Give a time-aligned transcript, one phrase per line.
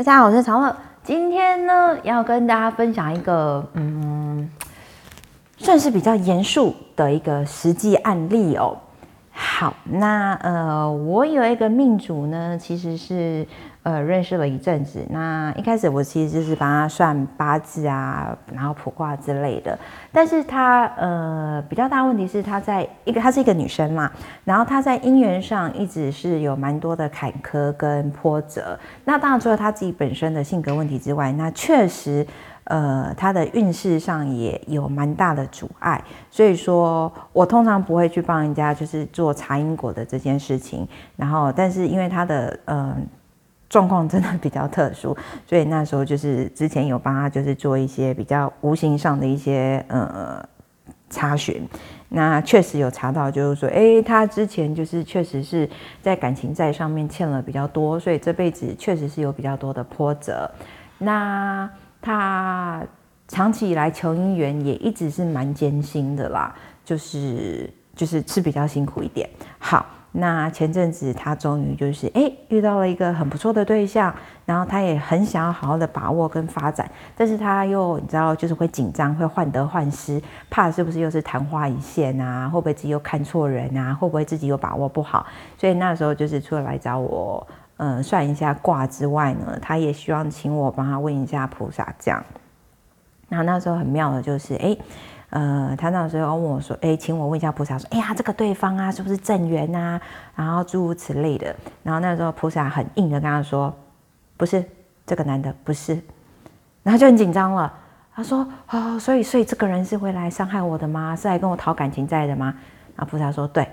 [0.00, 0.74] 大家好，我是常乐。
[1.04, 4.50] 今天呢，要跟大家分享一个，嗯，
[5.58, 8.78] 算是比较严肃的一个实际案例哦。
[9.42, 13.46] 好，那呃，我有一个命主呢，其实是。
[13.82, 19.76] 呃，认识了一阵子，那一开始我其实就是帮他算八字啊，然后卜卦之类的。
[20.12, 24.12] 但是他呃比较大问题是，他在一个她是一个女生嘛，
[24.44, 28.78] 然后她在姻缘上一直是有蛮多的坎坷跟波折。
[29.06, 32.26] 那当然除了她自己本身的性格问题之外，那确实
[32.70, 36.02] 呃他的运势上也有蛮大的阻碍。
[36.30, 40.88] 所以说我通常不会去帮人家就是做查因果的这件事情。
[41.16, 42.96] 然后，但是因为他的呃。
[43.70, 50.44] 状况真的比较特殊，所以那时候就是之前有帮他就是做一些比较无形上的一些呃
[51.08, 51.62] 查询，
[52.08, 55.70] 那确实有查到，就是说，哎，他之前就是确实是
[56.02, 60.50] 在感情债上面欠了比较多，所以这辈子确实是有比较多的波折。
[60.98, 62.82] 那他
[63.28, 69.28] 长期以来求姻缘也一直是蛮艰辛的啦，就是就是是比较辛苦一点。
[69.58, 69.86] 好。
[70.12, 74.12] 那前阵子他终于就是哎遇到了一个很不错的对象，
[74.44, 82.48] 然后他也很想要好好的把握跟发展，但是他又你知道就是会紧张，会患得患失，怕是不是又是昙花一现啊？
[82.48, 83.94] 会不会自己又看错人啊？
[83.94, 85.24] 会不会自己又把握不好？
[85.56, 87.46] 所以那时候就是出来找我，
[87.82, 92.22] 嗯，算一下卦之外呢，他也希望请我帮他问一下菩萨这样。
[93.28, 94.76] 那那时候很妙的就是哎。
[95.30, 100.00] 呃，他那时候问我说：“哎，请我问一下菩萨，说，哎呀，这个对方啊，是不是正缘啊？
[100.34, 101.54] 然后诸如此类的。
[101.84, 103.72] 然后那时候菩萨很硬的跟他说，
[104.36, 104.64] 不是
[105.06, 106.02] 这个男的，不是。
[106.82, 107.72] 然后就很紧张了。
[108.12, 111.14] 他说：哦，所以，所以这个人是会来伤害我的吗？
[111.14, 112.52] 是来跟我讨感情债的吗？
[112.96, 113.68] 然后菩萨说：对。”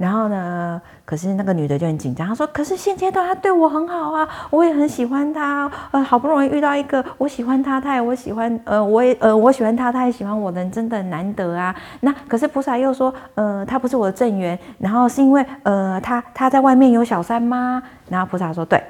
[0.00, 0.80] 然后呢？
[1.04, 5.70] 可是那个女的就很紧张，她说：“可是现阶段他对我很好啊，我也很喜欢他。
[5.90, 11.74] 呃，好不容易遇到一个我喜欢他，他也我喜欢，呃，我也呃我喜欢他，他也喜欢我的人，真的难得啊。
[12.00, 17.82] 那可是菩萨又说，呃，他不是我的正缘，然后是因为呃他他在外面有小三吗？
[18.08, 18.82] 然后菩萨说对。”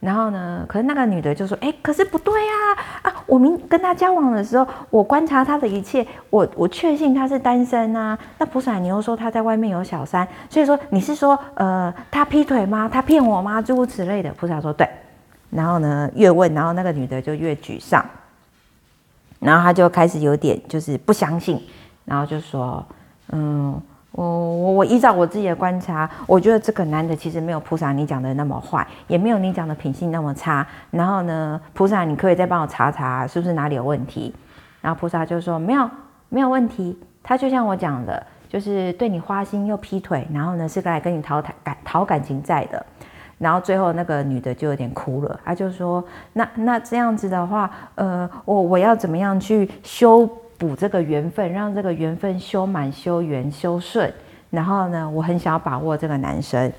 [0.00, 0.64] 然后呢？
[0.68, 2.54] 可是那个女的就说：“哎，可是不对啊！
[3.02, 8.16] 啊，我明跟他交往的时候，我观察他的一切，我我确信他是单身啊。
[8.38, 12.88] 那菩萨，你又说他在外面有小三，所以说你是说，呃，他劈腿吗？
[12.88, 13.60] 他骗我吗？
[13.60, 14.88] 诸如此类的。”菩萨说：“对。”
[15.50, 18.04] 然后呢，越问，然后那个女的就越沮丧，
[19.40, 21.60] 然后他就开始有点就是不相信，
[22.04, 22.86] 然后就说
[23.32, 23.82] ：“嗯。”
[24.12, 30.66] 我我我依照我自己的观察，我觉得这个男的其实没有菩萨你讲的那么坏，也没有你讲的品性那么差。
[30.90, 34.34] 然后呢，菩萨你可以再帮我查查是不是哪里有问题。
[34.80, 35.88] 然后菩萨就说没有
[36.30, 42.84] 没有问题，他就像我讲的，就是对你花心又劈腿，然后呢是来跟你讨感讨感情债的。
[43.36, 46.02] 然后最后那个女的就有点哭了，她就说
[46.32, 50.28] 那那这样子的话，呃，我我要怎么样去修？
[50.58, 54.12] 补这个缘分，让这个缘分修满、修圆、修顺。
[54.50, 56.70] 然后呢，我很想要把握这个男生。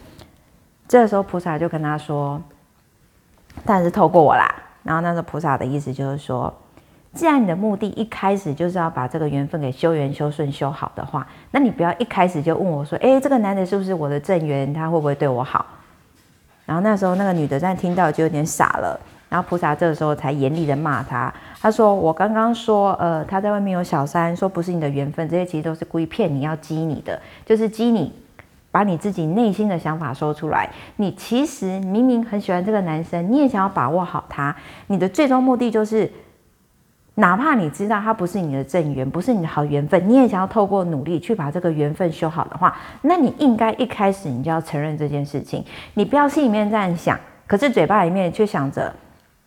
[0.87, 2.41] 这时候菩萨就跟他说
[3.63, 4.53] ：“但是透过我啦。”
[4.83, 6.53] 然后那个菩萨的意思就是说，
[7.13, 14.73] 既然你的目的一开始就是要把这个缘分给修圆、修顺、修好的话，那你不要一开始就问我说：“诶，这个男的是不是我的正缘？
[14.73, 15.65] 他会不会对我好？”
[16.65, 18.99] 然后那时候那个女的在听到就有点傻了。
[19.29, 21.31] 然后菩萨这个时候才严厉的骂他，
[21.61, 28.11] 他说：“我刚刚说，呃，他在外面有小三，说不是你的缘分，这些其实都是故意骗你要激你的，就是激你
[28.71, 30.67] 把你自己内心的想法说出来。
[30.95, 34.55] 你其实明明很喜欢这个男生，你也想要把握好他，
[34.87, 36.11] 你的最终目的就是，
[37.13, 45.63] 哪怕你知道他不是你的正缘，不是你的好缘分，你也想要透过努力去把这个缘分修好的话，那你应该一开始你就要承认这件事情，
[45.93, 47.15] 你不要心里面这样想，
[47.45, 48.91] 可是嘴巴里面却想着。”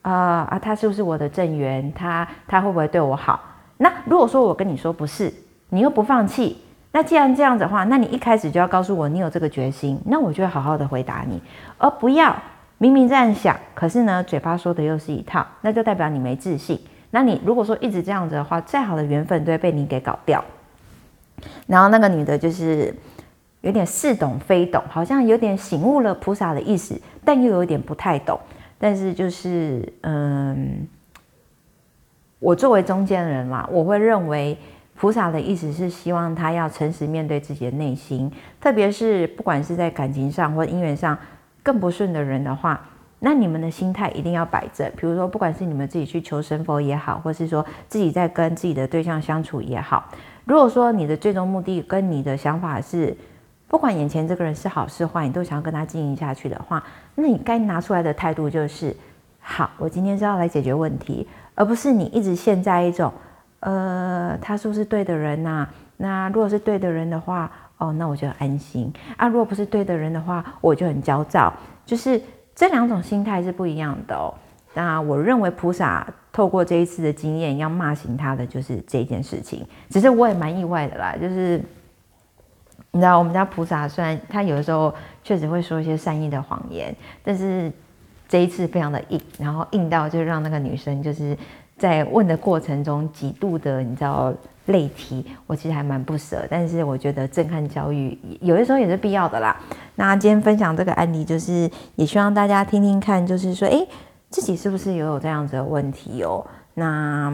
[0.02, 1.92] 啊啊，他是不是我的正缘？
[1.92, 3.40] 他他会不会对我好？
[3.78, 5.32] 那如果说我跟你说不是，
[5.70, 6.58] 你又不放弃，
[6.92, 11.40] 那既然这样子的话，那你一开始就要告诉我你有这个决心，那我就会好好的回答你，
[11.78, 12.36] 而不要
[12.78, 16.80] 明明这样想，可是呢嘴巴说的又是一套，那就代表你没自信。
[17.10, 20.42] 那你如果说一直这样子的话，再好的缘分都会被你给搞掉。
[21.66, 22.94] 然后那个女的就是
[23.60, 28.38] 有点似懂非懂，好像有点醒悟了菩萨的意思，但又有点不太懂。
[28.84, 30.88] 但是就是，嗯，
[32.40, 34.58] 我作为中间人嘛，我会认为
[34.96, 38.28] 菩萨的意思是希望他要诚实面对自己的内心，
[38.60, 41.16] 特别是不管是在感情上或姻缘上
[41.62, 42.84] 更不顺的人的话，
[43.20, 44.90] 那你们的心态一定要摆正。
[44.96, 50.10] 比如说，不管是你们自己去求神佛也好，或是说自己在跟自己的对象相处也好，
[50.44, 53.16] 如果说你的最终目的跟你的想法是。
[53.72, 56.84] 不管眼前这个人是好是坏，你都想要跟他经营下去的话，
[57.14, 58.94] 那你该拿出来的态度就是，
[59.40, 63.10] 好，我今天是要来解决问题，而不是你一直陷在一种，
[63.60, 65.66] 呃，他是不是对的人呐、
[65.96, 69.26] 那如果是对的人的话，哦，那我就安心啊。
[69.26, 71.50] 如果不是对的人的话，我就很焦躁。
[71.86, 72.20] 就是
[72.54, 74.34] 这两种心态是不一样的哦。
[74.74, 79.66] 那我认为菩萨透过这一次的经验，要骂醒他的就是这件事情。
[79.88, 81.58] 只是我也蛮意外的啦，就是
[82.92, 84.94] 你知道，我们家菩萨虽然他有的时候
[85.24, 86.94] 确实会说一些善意的谎言，
[87.24, 87.72] 但是
[88.28, 91.36] 这一次非常的硬，然后硬到就让那个女生就是
[91.76, 94.32] 在问的过程中几度的你知道
[94.66, 96.46] 泪啼，我其实还蛮不舍。
[96.48, 99.56] 但是我觉得震撼教育有的时候也是必要的啦。
[99.96, 103.86] 那今天分享这个案例，就是也希望大家听听看，就是说，诶。
[104.30, 106.42] 自己是不是也有这样子的问题哦？
[106.72, 107.30] 那，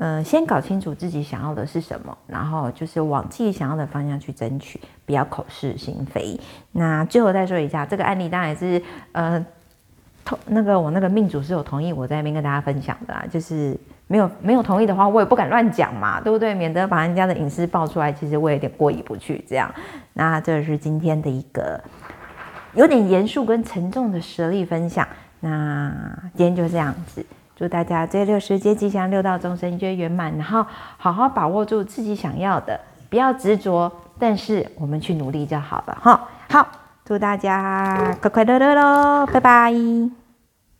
[0.00, 6.40] 呃，先搞清楚自己想要的是什么，然后就是往自己想要的方向去争取，不要口是心非。
[6.72, 8.82] 那最后再说一下，这个案例当然是，
[9.12, 9.44] 呃，
[10.24, 16.54] 同那个我那个命主是有同意我在那边跟大家分享的啦，就是没有没有同意的话，我也不敢乱讲嘛，对不对？
[16.54, 19.44] 免得把人家的隐私爆出来，其实我有点过意不去。
[19.46, 19.70] 这样，
[20.14, 21.78] 那这是今天的一个。
[22.74, 25.06] 有点严肃跟沉重的实力分享，
[25.40, 25.92] 那
[26.34, 27.26] 今天就这样子，
[27.60, 30.64] 祝大家这六时节吉祥，六道众生皆圆满，然后
[30.96, 32.80] 好好把握住自己想要的，
[33.10, 36.26] 不要执着，但是我们去努力就好了哈。
[36.48, 36.66] 好，
[37.04, 40.19] 祝大家快快乐乐喽，拜拜。